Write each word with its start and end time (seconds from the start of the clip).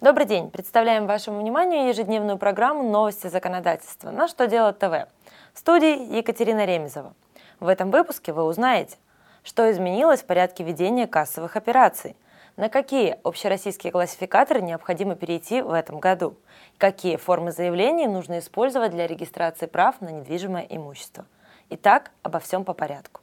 Добрый 0.00 0.24
день! 0.24 0.50
Представляем 0.50 1.06
вашему 1.06 1.40
вниманию 1.40 1.88
ежедневную 1.88 2.38
программу 2.38 2.82
«Новости 2.82 3.26
законодательства» 3.26 4.10
на 4.10 4.28
«Что 4.28 4.46
делать 4.46 4.78
ТВ» 4.78 5.06
в 5.52 5.58
студии 5.58 6.16
Екатерина 6.16 6.64
Ремезова. 6.64 7.12
В 7.60 7.68
этом 7.68 7.90
выпуске 7.90 8.32
вы 8.32 8.44
узнаете, 8.44 8.96
что 9.42 9.70
изменилось 9.70 10.22
в 10.22 10.24
порядке 10.24 10.64
ведения 10.64 11.06
кассовых 11.06 11.54
операций, 11.54 12.16
на 12.56 12.70
какие 12.70 13.18
общероссийские 13.24 13.92
классификаторы 13.92 14.62
необходимо 14.62 15.16
перейти 15.16 15.60
в 15.60 15.70
этом 15.70 15.98
году, 15.98 16.34
какие 16.78 17.16
формы 17.16 17.52
заявлений 17.52 18.06
нужно 18.06 18.38
использовать 18.38 18.92
для 18.92 19.06
регистрации 19.06 19.66
прав 19.66 20.00
на 20.00 20.08
недвижимое 20.08 20.66
имущество. 20.70 21.26
Итак, 21.68 22.10
обо 22.22 22.38
всем 22.38 22.64
по 22.64 22.72
порядку. 22.72 23.19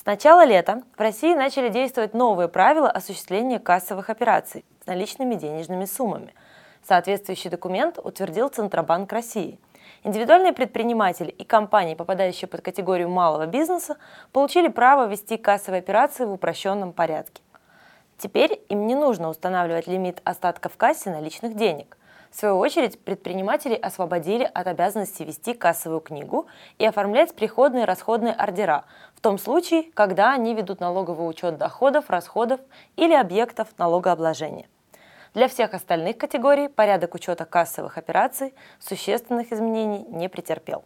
С 0.00 0.06
начала 0.06 0.46
лета 0.46 0.82
в 0.96 1.00
России 1.02 1.34
начали 1.34 1.68
действовать 1.68 2.14
новые 2.14 2.48
правила 2.48 2.90
осуществления 2.90 3.58
кассовых 3.58 4.08
операций 4.08 4.64
с 4.82 4.86
наличными 4.86 5.34
денежными 5.34 5.84
суммами. 5.84 6.32
Соответствующий 6.88 7.50
документ 7.50 7.98
утвердил 8.02 8.48
Центробанк 8.48 9.12
России. 9.12 9.58
Индивидуальные 10.02 10.54
предприниматели 10.54 11.28
и 11.28 11.44
компании, 11.44 11.94
попадающие 11.94 12.48
под 12.48 12.62
категорию 12.62 13.10
малого 13.10 13.44
бизнеса, 13.44 13.98
получили 14.32 14.68
право 14.68 15.06
вести 15.06 15.36
кассовые 15.36 15.80
операции 15.80 16.24
в 16.24 16.32
упрощенном 16.32 16.94
порядке. 16.94 17.42
Теперь 18.16 18.58
им 18.70 18.86
не 18.86 18.94
нужно 18.94 19.28
устанавливать 19.28 19.86
лимит 19.86 20.22
остатка 20.24 20.70
в 20.70 20.78
кассе 20.78 21.10
наличных 21.10 21.56
денег. 21.56 21.98
В 22.30 22.36
свою 22.36 22.58
очередь, 22.58 22.98
предприниматели 23.00 23.74
освободили 23.74 24.44
от 24.44 24.66
обязанности 24.68 25.24
вести 25.24 25.52
кассовую 25.52 26.00
книгу 26.00 26.46
и 26.78 26.86
оформлять 26.86 27.34
приходные 27.34 27.82
и 27.82 27.86
расходные 27.86 28.32
ордера, 28.32 28.84
в 29.16 29.20
том 29.20 29.36
случае, 29.36 29.90
когда 29.94 30.32
они 30.32 30.54
ведут 30.54 30.78
налоговый 30.78 31.28
учет 31.28 31.58
доходов, 31.58 32.08
расходов 32.08 32.60
или 32.96 33.14
объектов 33.14 33.68
налогообложения. 33.78 34.68
Для 35.34 35.48
всех 35.48 35.74
остальных 35.74 36.18
категорий 36.18 36.68
порядок 36.68 37.14
учета 37.14 37.44
кассовых 37.44 37.98
операций 37.98 38.54
существенных 38.78 39.52
изменений 39.52 40.04
не 40.08 40.28
претерпел. 40.28 40.84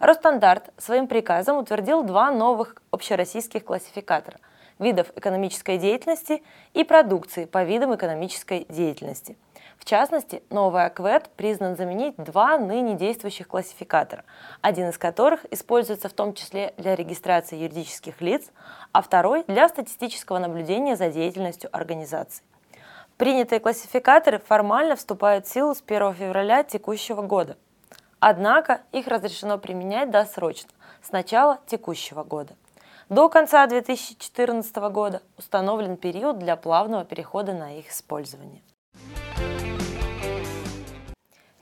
Росстандарт 0.00 0.70
своим 0.78 1.06
приказом 1.06 1.58
утвердил 1.58 2.02
два 2.02 2.30
новых 2.30 2.76
общероссийских 2.90 3.66
классификатора– 3.66 4.38
видов 4.78 5.12
экономической 5.14 5.76
деятельности 5.76 6.42
и 6.72 6.84
продукции 6.84 7.44
по 7.44 7.64
видам 7.64 7.94
экономической 7.94 8.64
деятельности. 8.70 9.36
В 9.76 9.84
частности, 9.84 10.42
новый 10.48 10.86
АКВЭД 10.86 11.28
признан 11.36 11.76
заменить 11.76 12.14
два 12.16 12.56
ныне 12.56 12.94
действующих 12.94 13.46
классификатора, 13.46 14.24
один 14.62 14.88
из 14.88 14.96
которых 14.96 15.44
используется 15.50 16.08
в 16.08 16.14
том 16.14 16.32
числе 16.32 16.72
для 16.78 16.96
регистрации 16.96 17.58
юридических 17.58 18.22
лиц, 18.22 18.50
а 18.92 19.02
второй 19.02 19.44
для 19.48 19.68
статистического 19.68 20.38
наблюдения 20.38 20.96
за 20.96 21.10
деятельностью 21.10 21.68
организаций. 21.76 22.42
Принятые 23.18 23.60
классификаторы 23.60 24.38
формально 24.38 24.96
вступают 24.96 25.46
в 25.46 25.52
силу 25.52 25.74
с 25.74 25.82
1 25.86 26.14
февраля 26.14 26.62
текущего 26.62 27.20
года. 27.20 27.58
Однако 28.20 28.82
их 28.92 29.08
разрешено 29.08 29.58
применять 29.58 30.10
досрочно, 30.10 30.70
с 31.02 31.10
начала 31.10 31.58
текущего 31.66 32.22
года. 32.22 32.54
До 33.08 33.28
конца 33.28 33.66
2014 33.66 34.76
года 34.92 35.22
установлен 35.36 35.96
период 35.96 36.38
для 36.38 36.54
плавного 36.56 37.04
перехода 37.04 37.54
на 37.54 37.78
их 37.78 37.90
использование. 37.90 38.62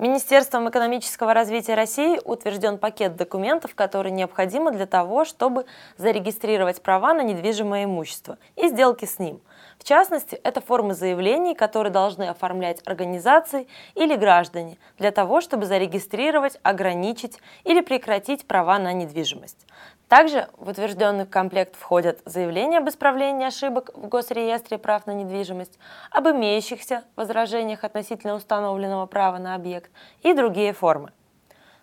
Министерством 0.00 0.70
экономического 0.70 1.34
развития 1.34 1.74
России 1.74 2.20
утвержден 2.24 2.78
пакет 2.78 3.16
документов, 3.16 3.74
которые 3.74 4.12
необходимы 4.12 4.70
для 4.70 4.86
того, 4.86 5.24
чтобы 5.24 5.66
зарегистрировать 5.96 6.82
права 6.82 7.14
на 7.14 7.22
недвижимое 7.22 7.82
имущество 7.82 8.38
и 8.54 8.68
сделки 8.68 9.06
с 9.06 9.18
ним. 9.18 9.40
В 9.76 9.82
частности, 9.82 10.36
это 10.36 10.60
формы 10.60 10.94
заявлений, 10.94 11.56
которые 11.56 11.92
должны 11.92 12.28
оформлять 12.28 12.80
организации 12.86 13.66
или 13.96 14.14
граждане 14.14 14.78
для 14.98 15.10
того, 15.10 15.40
чтобы 15.40 15.66
зарегистрировать, 15.66 16.60
ограничить 16.62 17.40
или 17.64 17.80
прекратить 17.80 18.46
права 18.46 18.78
на 18.78 18.92
недвижимость. 18.92 19.66
Также 20.08 20.48
в 20.56 20.70
утвержденный 20.70 21.26
комплект 21.26 21.76
входят 21.76 22.20
заявления 22.24 22.78
об 22.78 22.88
исправлении 22.88 23.46
ошибок 23.46 23.90
в 23.94 24.08
Госреестре 24.08 24.78
прав 24.78 25.06
на 25.06 25.12
недвижимость, 25.12 25.78
об 26.10 26.28
имеющихся 26.28 27.04
возражениях 27.14 27.84
относительно 27.84 28.34
установленного 28.34 29.04
права 29.04 29.36
на 29.36 29.54
объект 29.54 29.90
и 30.22 30.32
другие 30.32 30.72
формы. 30.72 31.12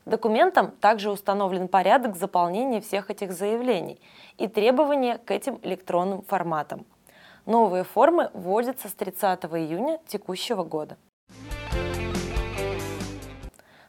Документом 0.06 0.72
также 0.72 1.12
установлен 1.12 1.68
порядок 1.68 2.16
заполнения 2.16 2.82
всех 2.82 3.12
этих 3.12 3.32
заявлений 3.32 4.00
и 4.38 4.48
требования 4.48 5.20
к 5.20 5.30
этим 5.30 5.60
электронным 5.62 6.24
форматам. 6.24 6.86
Новые 7.46 7.84
формы 7.84 8.32
вводятся 8.34 8.90
с 8.90 8.94
30 8.94 9.46
июня 9.46 10.00
текущего 10.08 10.64
года. 10.64 10.98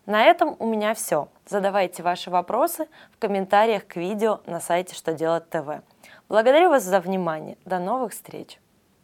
На 0.07 0.25
этом 0.25 0.57
у 0.61 0.67
меня 0.67 0.95
все. 0.95 1.29
Задавайте 1.47 2.03
ваши 2.03 2.31
вопросы 2.31 2.89
в 3.13 3.19
комментариях 3.19 3.87
к 3.87 3.97
видео 3.97 4.41
на 4.47 4.61
сайте 4.61 4.95
Что 4.95 5.13
делать 5.13 5.51
ТВ. 5.51 5.83
Благодарю 6.29 6.71
вас 6.71 6.85
за 6.85 7.01
внимание. 7.01 7.59
До 7.65 7.81
новых 7.81 8.13
встреч! 8.13 8.59